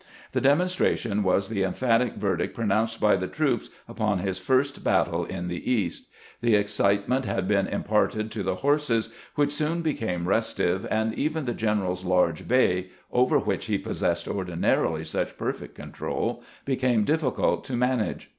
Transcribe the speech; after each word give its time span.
The 0.31 0.41
demonstration 0.41 1.21
was 1.21 1.47
the 1.49 1.61
emphatic 1.63 2.15
verdict 2.15 2.55
pronounced 2.55 2.99
by 2.99 3.15
the 3.17 3.27
troops 3.27 3.69
upon 3.87 4.17
his 4.17 4.39
first 4.39 4.83
battle 4.83 5.25
in 5.25 5.47
the 5.47 5.71
East. 5.71 6.07
The 6.41 6.55
exeitement 6.55 7.25
had 7.25 7.47
been 7.47 7.67
imparted 7.67 8.31
to 8.31 8.41
the 8.41 8.55
horses, 8.65 9.09
which 9.35 9.51
soon 9.51 9.83
became 9.83 10.27
restive, 10.27 10.87
and 10.89 11.13
even 11.13 11.45
the 11.45 11.53
gen 11.53 11.81
eral's 11.81 12.03
large 12.03 12.47
bay, 12.47 12.89
over 13.11 13.37
which 13.37 13.65
he 13.67 13.77
possessed 13.77 14.27
ordinarily 14.27 15.03
such 15.03 15.37
perfect 15.37 15.75
control, 15.75 16.41
became 16.65 17.03
difficult 17.03 17.63
to 17.65 17.73
manage. 17.77 18.29